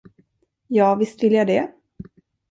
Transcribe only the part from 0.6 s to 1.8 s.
Ja, visst vill jag det.